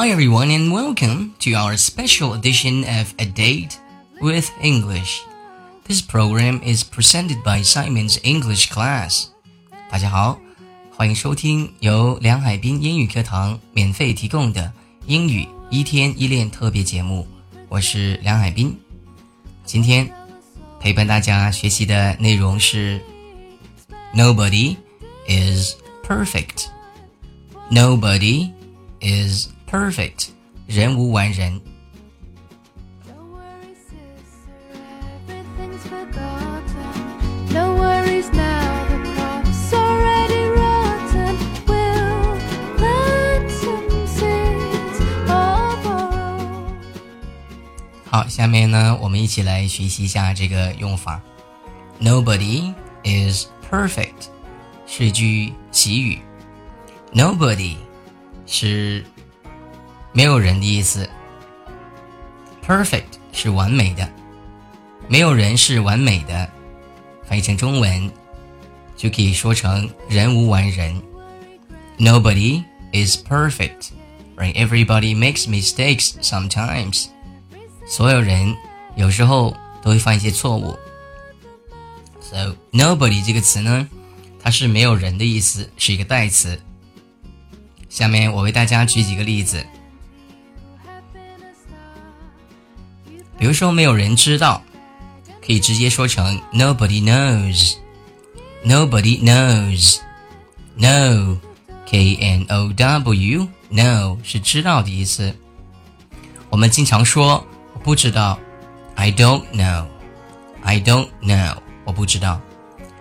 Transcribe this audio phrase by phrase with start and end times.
[0.00, 3.78] Hi everyone and welcome to our special edition of A Date
[4.20, 5.22] with English.
[5.86, 9.26] This program is presented by Simon's English Class.
[9.90, 10.40] 大家好，
[10.90, 14.72] 欢迎收听由梁海滨英语课堂免费提供的
[15.06, 17.26] 英语一天一练特别节目。
[17.68, 18.76] 我是梁海滨，
[19.64, 20.10] 今天
[20.80, 23.00] 陪伴大家学习的内容是
[24.14, 24.76] Nobody
[25.28, 26.66] is perfect.
[27.70, 28.52] Nobody
[29.00, 29.59] is perfect，
[30.67, 31.61] 人无完人。
[48.03, 51.21] 好，下面呢，我们一起来学习一下这个用法。
[51.97, 52.73] Nobody
[53.05, 54.27] is perfect
[54.85, 56.19] 是一句习语。
[57.13, 57.77] Nobody
[58.45, 59.05] 是
[60.13, 61.09] 没有人的意思
[62.65, 64.09] ，perfect 是完美的，
[65.07, 66.49] 没有人是完美的，
[67.23, 68.11] 翻译成中文
[68.97, 71.01] 就可以说成人无完人。
[71.97, 73.91] Nobody is perfect,
[74.35, 74.53] right?
[74.53, 77.07] Everybody makes mistakes sometimes.
[77.87, 78.55] 所有人
[78.95, 80.77] 有时候都会犯一些错误。
[82.19, 83.87] So nobody 这个词呢，
[84.41, 86.61] 它是没有人的意思，是一个代词。
[87.87, 89.65] 下面我为大家举几个例子。
[93.41, 94.61] 比如说没有人知道，
[95.43, 97.03] 可以直接说成 nobody
[98.63, 99.19] knows，nobody
[100.77, 105.35] knows，know，k n o w，know 是知道的意思。
[106.51, 108.37] 我们经常说我不知道
[108.93, 111.57] ，I don't know，I don't know.
[111.83, 112.39] 我不知道。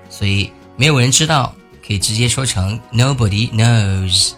[0.09, 1.55] 所以没有人知道，
[1.87, 4.33] 可以直接说成 nobody knows。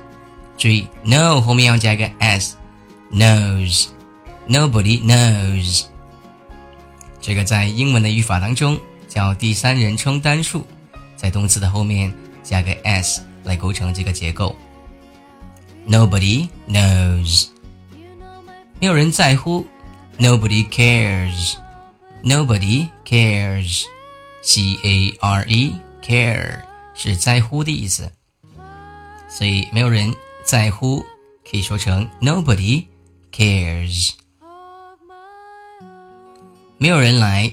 [0.59, 5.92] 注意，know 后面要加一个 s，knows，nobody knows。
[7.23, 8.79] 这个在英文的语法当中
[9.09, 10.67] 叫第三人称单数，
[11.17, 12.13] 在动词的后面
[12.43, 14.57] 加个 s 来构成这个结构。
[15.89, 17.47] Nobody knows，
[18.81, 19.65] 没有人在乎。
[20.19, 26.61] Nobody cares，Nobody cares，C A R E care
[26.95, 28.13] 是在乎的意思，
[29.29, 31.03] 所以没有人在乎
[31.51, 32.85] 可以说成 Nobody
[33.33, 34.11] cares。
[36.82, 37.52] 没有人来，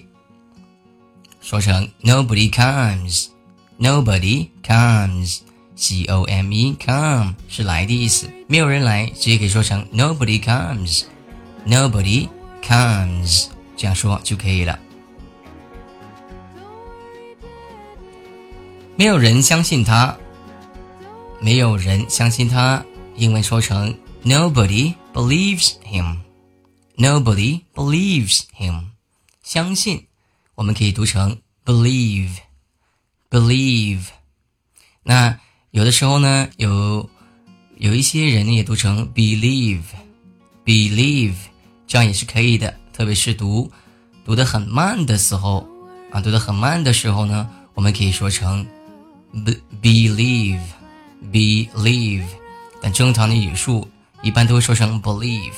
[1.40, 8.30] 说成 nobody comes，nobody comes，c o m e come 是来的意思。
[8.46, 12.28] 没有人来，直接可以说成 nobody comes，nobody
[12.62, 13.46] comes，
[13.76, 14.78] 这样说就可以了。
[18.96, 20.16] 没有人相信他，
[21.40, 22.84] 没有人相信他，
[23.16, 28.90] 英文说成 nobody believes him，nobody believes him。
[29.49, 30.05] 相信，
[30.53, 34.05] 我们可以读成 believe，believe。
[35.01, 35.39] 那
[35.71, 37.09] 有的时候呢，有
[37.77, 41.33] 有一些人呢也读成 believe，believe，
[41.87, 42.79] 这样也是可以的。
[42.93, 43.71] 特别是读
[44.23, 45.67] 读的很慢的时候
[46.11, 48.67] 啊，读的很慢的时候呢，我们可以说成
[49.81, 52.27] believe，believe。
[52.83, 53.89] 但正常的语速
[54.21, 55.55] 一般都会说成 believe。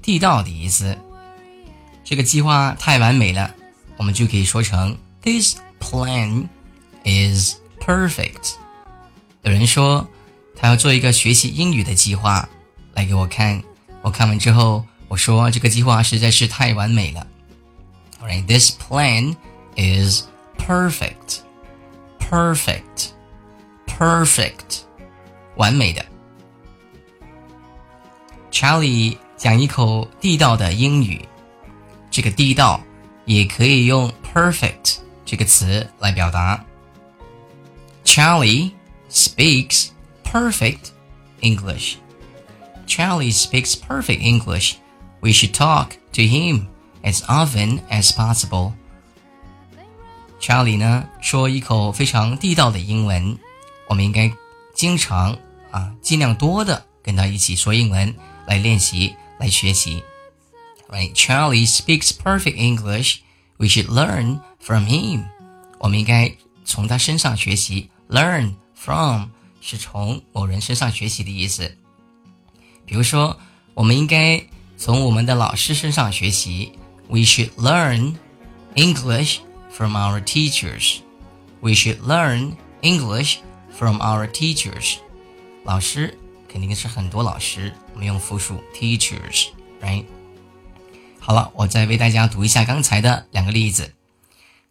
[0.00, 0.96] 地道的意思。
[2.04, 3.52] 这个计划太完美了，
[3.96, 6.46] 我们就可以说成 This plan
[7.02, 8.52] is perfect.
[9.42, 10.08] 有人说
[10.54, 12.48] 他要做一个学习英语的计划
[12.92, 13.60] 来给我看，
[14.02, 17.25] 我看完之后我说这个计划实在是太完美了。
[18.21, 19.35] Alright, this plan
[19.75, 20.23] is
[20.57, 21.39] perfect,
[22.19, 23.11] perfect,
[23.87, 24.81] perfect，
[25.55, 26.05] 完美的。
[28.51, 31.25] Charlie 讲一口地道的英语，
[32.11, 32.81] 这个地道
[33.25, 36.63] 也可以用 perfect 这个词来表达。
[38.03, 38.71] Charlie
[39.09, 39.89] speaks
[40.23, 40.89] perfect
[41.41, 41.95] English.
[42.87, 44.73] Charlie speaks perfect English.
[45.23, 46.67] We should talk to him
[47.03, 48.73] as often as possible.
[50.39, 53.37] Charlie 呢说一口非常地道的英文，
[53.87, 54.31] 我们应该
[54.73, 55.37] 经常
[55.71, 58.15] 啊，尽量多的跟他一起说英文
[58.45, 59.15] 来练习。
[59.39, 60.03] 来学习。
[60.89, 63.19] Right, Charlie speaks perfect English.
[63.55, 65.23] We should learn from him.
[65.77, 66.35] 我们应该
[66.65, 67.89] 从他身上学习。
[68.09, 69.29] Learn from
[69.61, 71.77] 是从某人身上学习的意思。
[72.85, 73.39] 比如说，
[73.75, 74.45] 我们应该
[74.84, 76.78] 从我们的老师身上学习。
[77.08, 78.16] We should learn
[78.74, 79.38] English
[79.70, 80.98] from our teachers.
[81.60, 83.38] We should learn English
[83.74, 84.96] from our teachers.
[85.64, 90.04] 老师肯定是很多老师，我们用复数 teachers，right？
[91.18, 93.94] 好了，我再为大家读一下刚才的两个例子。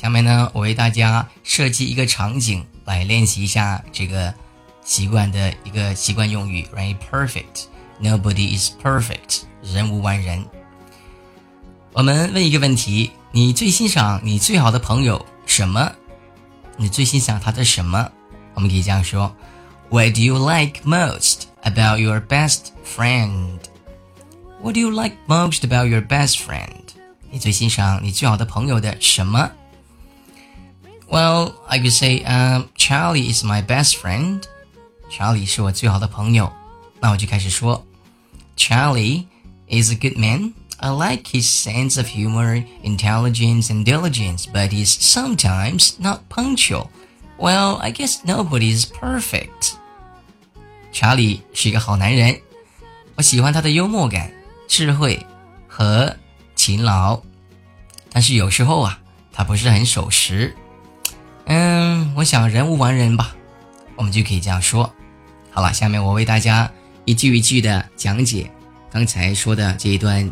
[0.00, 4.32] 下面呢，我为大家设计一个场景来练习一下这个
[4.84, 10.46] 习惯的一个习惯用语，right？Perfect，Nobody is perfect，人无完人。
[11.94, 15.90] 我们问一个问题：你最欣赏你最好的朋友什么？
[16.76, 18.08] 你最欣赏他的什么？
[18.54, 19.34] 我们可以这样说
[19.90, 26.36] ：What do you like most about your best friend？what do you like most about your best
[26.36, 26.68] friend?
[27.32, 29.50] 你最欣赏你最好的朋友的什么
[31.09, 34.41] ？Well, I could say, um, Charlie is my best friend.
[35.09, 36.51] Charlie 是我最好的朋友。
[36.99, 37.85] 那我就开始说，
[38.57, 39.25] Charlie
[39.67, 40.53] is a good man.
[40.77, 46.89] I like his sense of humor, intelligence, and diligence, but he's sometimes not punctual.
[47.37, 49.73] Well, I guess nobody is perfect.
[50.91, 52.39] 查理是一个好男人，
[53.15, 54.31] 我喜欢他的幽默感。
[54.67, 55.23] 智慧
[55.67, 56.15] 和
[56.55, 57.21] 勤劳，
[58.11, 58.99] 但是有时候啊，
[59.31, 60.55] 他不是很守时。
[61.48, 63.34] 嗯，我想人无完人吧，
[63.96, 64.92] 我们就可以这样说。
[65.50, 66.70] 好了，下面我为大家
[67.06, 68.50] 一句一句的讲解
[68.90, 70.30] 刚才说的这一段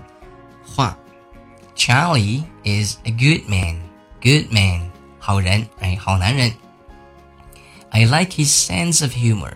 [0.62, 0.96] 话。
[1.74, 3.80] Charlie is a good man,
[4.22, 6.52] good man，好人，哎，好男人。
[7.90, 9.54] I like his sense of humor.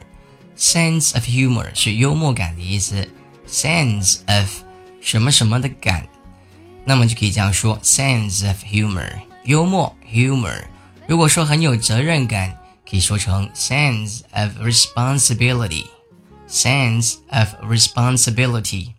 [0.56, 3.06] Sense of humor 是幽默感的意思。
[3.46, 4.48] Sense of
[5.02, 6.06] 什么什么的感，
[6.86, 9.12] 那么就可以这样说：sense of humor，
[9.44, 10.64] 幽默 humor。
[11.09, 12.57] 如果说很有责任感，
[12.89, 18.93] 可以说成 sense of responsibility，sense of responsibility。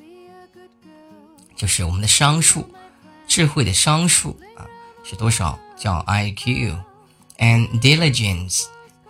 [1.55, 2.65] 就是我们的商数，
[3.27, 4.65] 智慧的商数啊
[5.03, 5.59] 是多少？
[5.77, 6.75] 叫 IQ
[7.37, 8.65] and diligence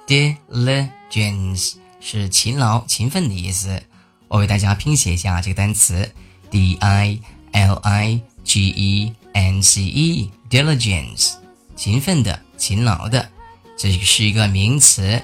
[0.07, 3.83] diligence 是勤劳、勤奋的意思。
[4.27, 6.09] 我为大家拼写一下这个单词
[6.49, 7.19] D I
[7.51, 11.33] L I G E N C E diligence，
[11.75, 13.29] 勤奋的、勤劳的，
[13.77, 15.21] 这是一个名词，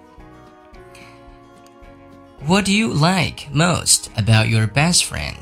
[2.46, 5.36] What do you like most about your best friend?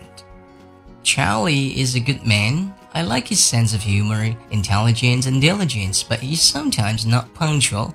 [1.03, 2.73] Charlie is a good man.
[2.93, 7.93] I like his sense of humor, intelligence, and diligence, but he's sometimes not punctual.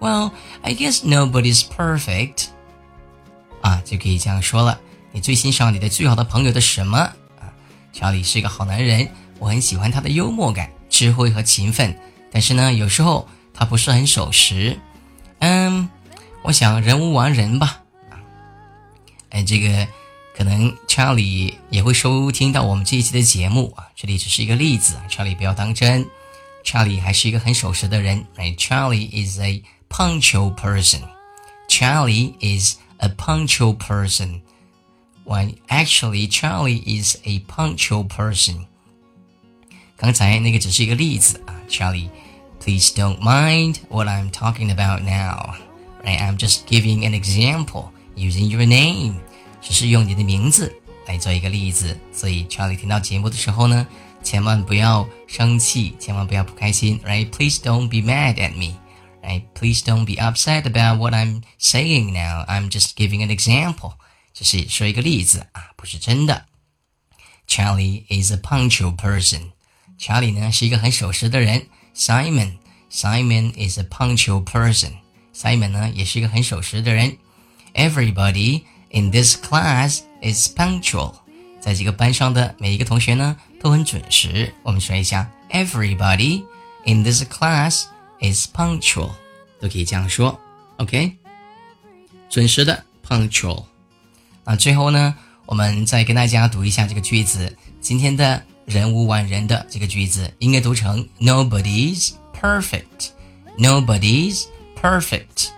[0.00, 2.46] Well, I guess nobody's perfect.
[3.60, 4.80] 啊，就可以这样说了。
[5.12, 6.98] 你最欣赏你的最好的朋友的什么？
[6.98, 7.52] 啊，
[7.92, 9.08] 查理是一个好男人。
[9.38, 11.96] 我很喜欢他的幽默感、智慧和勤奋，
[12.32, 14.78] 但是呢，有时候他不是很守时。
[15.40, 15.88] 嗯，
[16.42, 17.81] 我想人无完人吧。
[19.32, 19.86] 哎，这个
[20.36, 23.88] 可能查理也会收听到我们这一期的节目啊。
[23.94, 26.06] 这里只是一个例子，查理不要当真。
[26.64, 28.26] 查理还是一个很守时的人。
[28.36, 31.00] 哎，Charlie is a punctual person.
[31.68, 34.40] Charlie is a punctual person.
[35.24, 38.66] When actually Charlie is a punctual person.
[39.96, 45.54] 刚才那个只是一个例子啊，Charlie。Please don't mind what I'm talking about now.
[46.04, 46.18] Right?
[46.20, 49.14] I'm just giving an example using your name.
[49.60, 50.74] 只是用你的名字
[51.06, 51.98] 来做一个例子。
[52.12, 53.86] 所以 Charlie 听到节目的时候呢，
[54.22, 57.00] 千万不要生气，千万不要不开心。
[57.00, 57.28] Right?
[57.30, 58.76] Please don't be mad at me.
[59.22, 59.42] Right?
[59.54, 62.44] Please don't be upset about what I'm saying now.
[62.46, 63.94] I'm just giving an example.
[64.32, 66.46] 只是说一个例子啊，不是真的。
[67.48, 69.50] Charlie is a punctual person.
[69.98, 71.66] 查理呢是一个很守时的人。
[71.96, 72.58] Simon
[72.92, 74.92] Simon is a punctual person.
[75.34, 77.18] Simon 呢也是一个很守时的人。
[77.74, 81.14] Everybody in this class is punctual.
[81.60, 84.54] 在这个班上的每一个同学呢都很准时。
[84.62, 86.44] 我们说一下，Everybody
[86.84, 87.84] in this class
[88.20, 89.10] is punctual，
[89.60, 90.38] 都可以这样说。
[90.78, 91.16] OK，
[92.30, 93.64] 准时的 punctual。
[94.44, 95.14] 啊，最后呢，
[95.46, 97.56] 我们再跟大家读一下这个句子。
[97.80, 103.10] 今天的人无完人的这个句子应该读成 Nobody's perfect.
[103.58, 104.44] Nobody's
[104.80, 105.48] perfect.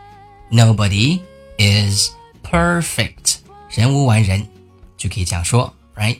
[0.50, 1.20] Nobody
[1.57, 2.11] Is
[2.43, 3.37] perfect.
[3.69, 4.47] 人无完人，
[4.97, 6.19] 就可以这样说，right？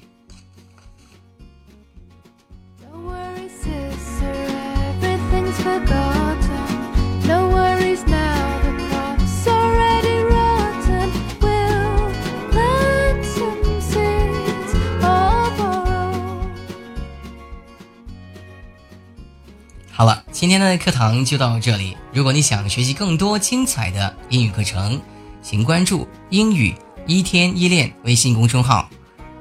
[19.98, 21.96] 好了，今天的课堂就到这里。
[22.12, 25.02] 如果你想学习更多精彩的英语课程，
[25.45, 26.75] 请关注“英语
[27.07, 28.89] 一天一练”微信公众号，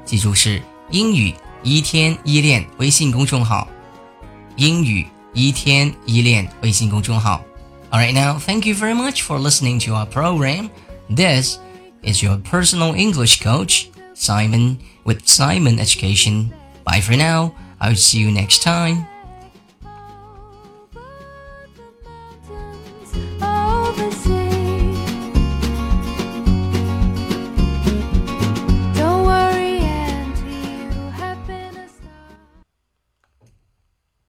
[0.05, 1.33] 记住是“英语
[1.63, 3.67] 一天一练”微信公众号。
[4.55, 7.43] 英语一天一练微信公众号。
[7.91, 10.69] All right, now thank you very much for listening to our program.
[11.09, 11.57] This
[12.03, 16.49] is your personal English coach, Simon with Simon Education.
[16.83, 17.51] Bye for now.
[17.79, 19.05] I'll see you next time.